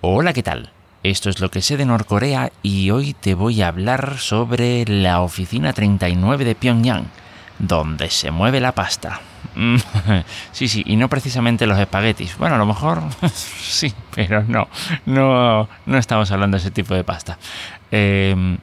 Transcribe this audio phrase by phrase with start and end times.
[0.00, 0.70] Hola, ¿qué tal?
[1.02, 5.22] Esto es lo que sé de Norcorea y hoy te voy a hablar sobre la
[5.22, 7.06] oficina 39 de Pyongyang,
[7.58, 9.20] donde se mueve la pasta.
[10.52, 12.38] sí, sí, y no precisamente los espaguetis.
[12.38, 14.68] Bueno, a lo mejor sí, pero no,
[15.04, 17.36] no, no estamos hablando de ese tipo de pasta.
[17.90, 18.58] Em,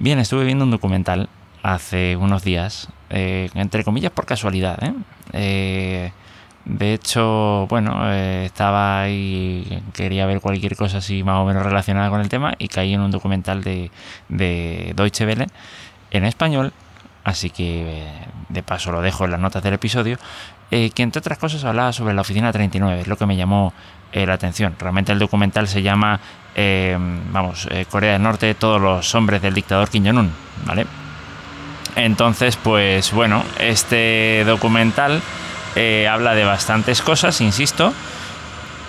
[0.00, 1.28] bien, estuve viendo un documental
[1.62, 4.82] hace unos días, eh, entre comillas por casualidad,
[5.32, 6.12] ¿eh?
[6.64, 12.08] De hecho, bueno, eh, estaba ahí, quería ver cualquier cosa así más o menos relacionada
[12.08, 13.90] con el tema y caí en un documental de,
[14.30, 15.46] de Deutsche Welle
[16.10, 16.72] en español,
[17.22, 18.06] así que
[18.48, 20.16] de paso lo dejo en las notas del episodio,
[20.70, 23.74] eh, que entre otras cosas hablaba sobre la oficina 39, es lo que me llamó
[24.12, 24.74] eh, la atención.
[24.78, 26.18] Realmente el documental se llama,
[27.30, 30.30] vamos, Corea del Norte, todos los hombres del dictador Kim Jong-un,
[30.64, 30.86] ¿vale?
[31.96, 35.20] Entonces, pues bueno, este documental
[35.76, 37.92] eh, habla de bastantes cosas, insisto.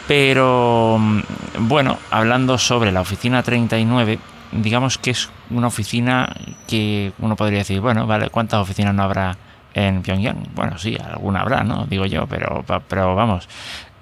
[0.07, 1.21] Pero mm,
[1.59, 4.19] bueno, hablando sobre la oficina 39,
[4.51, 6.35] digamos que es una oficina
[6.67, 9.37] que uno podría decir, bueno, vale, ¿cuántas oficinas no habrá
[9.73, 10.49] en Pyongyang?
[10.53, 11.85] Bueno, sí, alguna habrá, ¿no?
[11.85, 13.49] Digo yo, pero, pero vamos.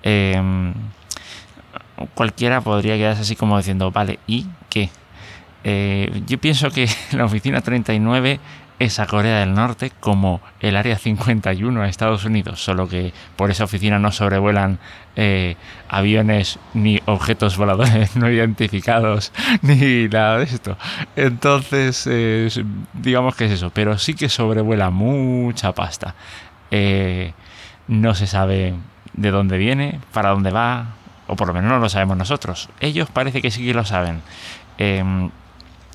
[0.04, 0.73] Em,
[2.14, 4.89] cualquiera podría quedarse así como diciendo, vale, ¿y qué?
[5.64, 8.39] Eh, yo pienso que la oficina 39
[8.80, 13.52] es a Corea del Norte como el Área 51 a Estados Unidos, solo que por
[13.52, 14.80] esa oficina no sobrevuelan
[15.16, 15.56] eh,
[15.90, 20.78] aviones ni objetos voladores no identificados ni nada de esto.
[21.16, 22.10] Entonces,
[22.94, 26.16] digamos que es eso, pero sí que sobrevuela mucha pasta.
[26.72, 27.34] Eh,
[27.88, 28.74] no se sabe
[29.14, 30.96] de dónde viene, para dónde va,
[31.28, 32.70] o por lo menos no lo sabemos nosotros.
[32.80, 34.22] Ellos parece que sí que lo saben.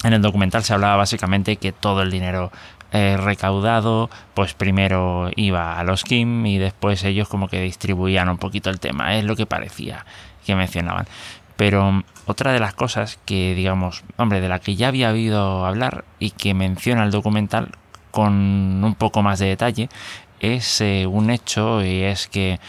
[0.04, 2.52] En el documental se hablaba básicamente que todo el dinero
[2.92, 8.38] eh, recaudado, pues primero iba a los Kim y después ellos como que distribuían un
[8.38, 10.06] poquito el tema, es lo que parecía
[10.46, 11.06] que mencionaban.
[11.56, 16.04] Pero otra de las cosas que, digamos, hombre, de la que ya había oído hablar
[16.19, 17.72] y que menciona el documental
[18.10, 18.32] con
[18.84, 19.88] un poco más de detalle,
[20.41, 22.60] es eh, un hecho y es que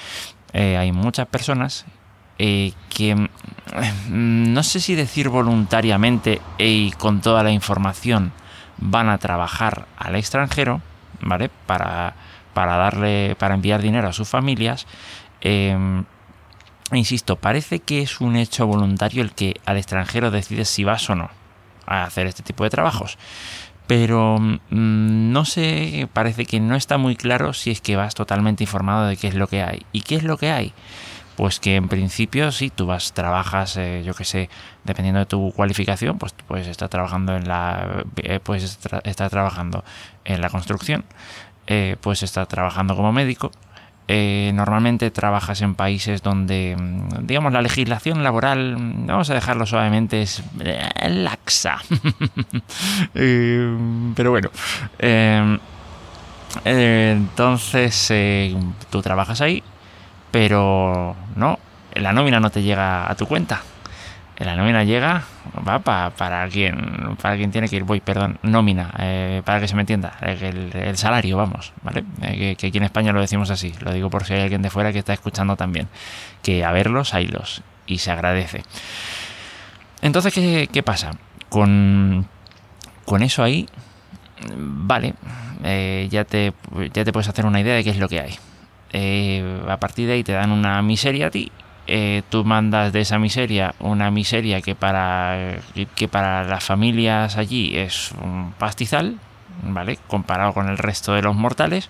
[0.53, 1.85] eh, hay muchas personas
[2.39, 3.27] que mm,
[4.53, 8.31] no sé si decir voluntariamente y con toda la información
[8.77, 10.81] van a trabajar al extranjero,
[11.21, 11.49] ¿vale?
[11.65, 12.15] Para,
[12.53, 14.87] para darle, para enviar dinero a sus familias.
[15.41, 16.05] Em,
[16.93, 21.15] insisto, parece que es un hecho voluntario el que al extranjero decide si vas o
[21.15, 21.29] no
[21.85, 23.17] a hacer este tipo de trabajos.
[23.87, 28.63] Pero mm, no sé, parece que no está muy claro si es que vas totalmente
[28.63, 29.85] informado de qué es lo que hay.
[29.91, 30.73] ¿Y qué es lo que hay?
[31.39, 34.49] Pues que en principio sí, tú vas, trabajas, eh, yo que sé,
[34.83, 39.85] dependiendo de tu cualificación, pues puedes estar trabajando en la, eh, puedes estar trabajando
[40.25, 41.05] en la construcción,
[41.65, 43.51] eh, puedes estar trabajando como médico.
[44.09, 50.21] normalmente trabajas en países donde, mm, digamos, la legislación laboral, mm, vamos a dejarlo suavemente,
[50.21, 50.43] es
[51.07, 51.77] laxa.
[53.13, 54.49] pero bueno.
[56.65, 58.13] entonces,
[58.89, 59.63] tú trabajas ahí,
[60.31, 61.59] pero no,
[61.93, 63.61] la nómina no te llega a tu cuenta.
[64.37, 65.23] La nómina llega
[65.67, 69.75] va para quien para quien tiene que ir, voy, perdón, nómina, eh, para que se
[69.75, 72.05] me entienda, el, salario, vamos, ¿vale?
[72.21, 74.69] Eh, que, aquí en España lo decimos así, lo digo por si hay alguien de
[74.69, 75.87] fuera que está escuchando también,
[76.41, 78.63] que a verlos, haylos, y se agradece.
[80.01, 81.11] Entonces, ¿qué, pasa?
[81.49, 82.25] Con,
[83.03, 83.67] con eso ahí,
[84.55, 85.15] vale,
[85.63, 86.53] eh, ya, te,
[86.93, 88.39] ya te puedes hacer una idea de qué es lo que hay.
[88.93, 91.51] Eh, a partir de ahí te dan una miseria a ti.
[91.87, 95.57] Eh, tú mandas de esa miseria una miseria que para,
[95.95, 99.17] que para las familias allí es un pastizal,
[99.63, 99.97] ¿vale?
[100.07, 101.89] Comparado con el resto de los mortales.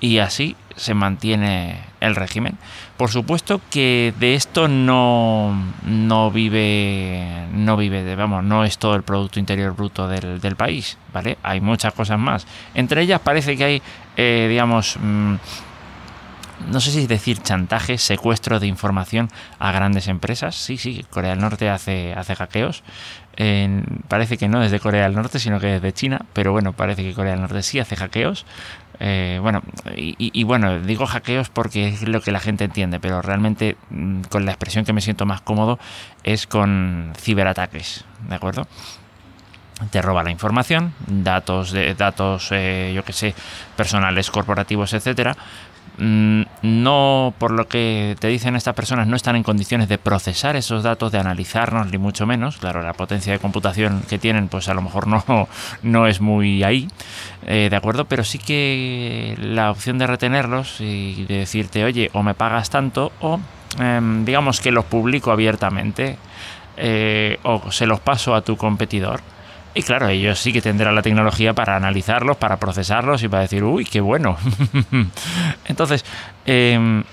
[0.00, 2.56] Y así se mantiene el régimen.
[2.96, 9.02] Por supuesto que de esto no, no vive, no vive, vamos, no es todo el
[9.02, 11.36] Producto Interior Bruto del, del país, ¿vale?
[11.42, 12.46] Hay muchas cosas más.
[12.74, 13.82] Entre ellas parece que hay,
[14.16, 15.34] eh, digamos, mm,
[16.70, 20.56] no sé si decir chantaje, secuestro de información a grandes empresas.
[20.56, 22.82] Sí, sí, Corea del Norte hace, hace hackeos.
[24.08, 27.14] parece que no desde Corea del Norte, sino que desde China, pero bueno, parece que
[27.14, 28.44] Corea del Norte sí hace hackeos.
[29.00, 29.62] Eh, bueno,
[29.94, 34.44] y, bueno, digo hackeos porque es lo que la gente entiende, pero realmente mm, con
[34.44, 35.78] la expresión que me siento más cómodo
[36.24, 38.66] es con ciberataques, ¿de acuerdo?
[39.90, 43.34] te roba la información, datos de datos, eh, yo que sé,
[43.76, 45.36] personales, corporativos, etcétera,
[45.98, 50.82] no, por lo que te dicen estas personas, no están en condiciones de procesar esos
[50.82, 52.58] datos, de analizarnos, ni mucho menos.
[52.58, 55.48] Claro, la potencia de computación que tienen, pues a lo mejor no,
[55.82, 56.88] no es muy ahí,
[57.46, 58.04] eh, ¿de acuerdo?
[58.04, 63.12] Pero sí que la opción de retenerlos y de decirte, oye, o me pagas tanto,
[63.20, 63.40] o
[63.78, 66.16] em, digamos que los publico abiertamente
[66.76, 69.20] eh, o se los paso a tu competidor.
[69.74, 73.62] Y claro, ellos sí que tendrán la tecnología para analizarlos, para procesarlos y para decir,
[73.62, 74.36] uy, qué bueno.
[75.68, 76.04] Entonces,
[76.46, 77.04] em,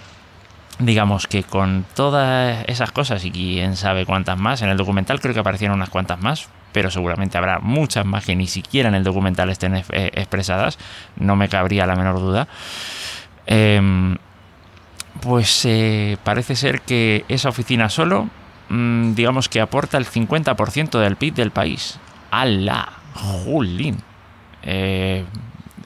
[0.80, 5.34] digamos que con todas esas cosas y quién sabe cuántas más, en el documental creo
[5.34, 9.04] que aparecieron unas cuantas más, pero seguramente habrá muchas más que ni siquiera en el
[9.04, 10.78] documental estén eh, expresadas,
[11.16, 12.48] no me cabría la menor duda.
[13.46, 14.18] Em,
[15.22, 18.30] pues eh, parece ser que esa oficina solo,
[18.69, 22.00] mm, digamos que aporta el 50% del PIB del país.
[22.31, 22.90] ¡Hala!
[23.13, 23.98] ¡Julín!
[24.63, 25.24] Eh,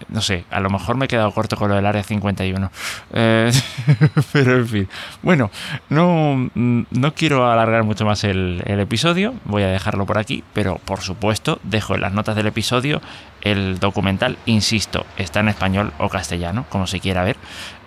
[0.08, 2.72] no sé, a lo mejor me he quedado corto con lo del área 51.
[3.14, 3.52] Eh,
[4.34, 4.90] pero en fin.
[5.22, 5.52] Bueno,
[5.90, 9.34] no, no quiero alargar mucho más el, episodio.
[9.46, 10.44] Voy a dejarlo por aquí.
[10.54, 13.02] Pero por supuesto, dejo en las notas del episodio
[13.42, 14.38] el documental.
[14.46, 17.38] Insisto, está en español o castellano, como se quiera ver.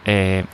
[0.05, 0.45] Eh,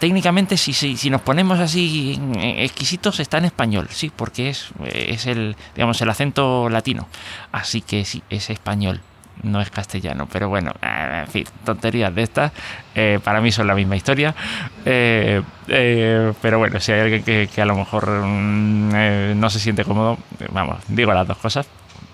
[0.00, 5.26] técnicamente, si, si, si, nos ponemos así exquisitos, está en español, sí, porque es, es
[5.26, 7.06] el, digamos, el acento latino.
[7.52, 9.00] Así que sí, es español
[9.46, 12.52] no es castellano, pero bueno, eh, en fin, tonterías de estas,
[12.94, 14.34] eh, para mí son la misma historia,
[14.84, 15.42] eh,
[16.42, 20.18] pero bueno, si hay alguien que, a lo mejor mm, no se siente cómodo,
[20.50, 21.66] vamos, digo las dos cosas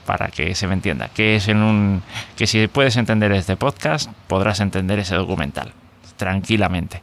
[0.06, 2.02] para que se me entienda, que es en un,
[2.36, 5.72] que si puedes entender este podcast, podrás entender ese documental,
[6.16, 7.02] tranquilamente.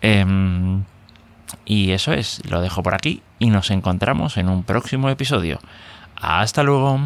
[0.00, 0.84] Em,
[1.64, 5.58] y eso es, lo dejo por aquí y nos encontramos en un próximo episodio.
[6.16, 7.00] Hasta luego.